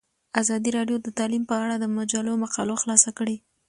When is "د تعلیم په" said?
1.01-1.55